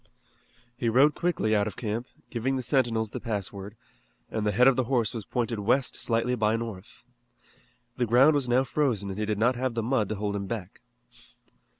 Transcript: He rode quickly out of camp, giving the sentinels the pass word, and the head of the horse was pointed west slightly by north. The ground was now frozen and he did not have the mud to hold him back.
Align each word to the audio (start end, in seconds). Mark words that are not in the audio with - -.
He 0.75 0.89
rode 0.89 1.13
quickly 1.13 1.55
out 1.55 1.67
of 1.67 1.77
camp, 1.77 2.07
giving 2.31 2.55
the 2.55 2.63
sentinels 2.63 3.11
the 3.11 3.19
pass 3.19 3.51
word, 3.53 3.75
and 4.31 4.47
the 4.47 4.51
head 4.51 4.67
of 4.67 4.75
the 4.75 4.85
horse 4.85 5.13
was 5.13 5.25
pointed 5.25 5.59
west 5.59 5.95
slightly 5.95 6.33
by 6.33 6.55
north. 6.55 7.05
The 7.97 8.07
ground 8.07 8.33
was 8.33 8.49
now 8.49 8.63
frozen 8.63 9.11
and 9.11 9.19
he 9.19 9.27
did 9.27 9.37
not 9.37 9.55
have 9.55 9.75
the 9.75 9.83
mud 9.83 10.09
to 10.09 10.15
hold 10.15 10.35
him 10.35 10.47
back. 10.47 10.81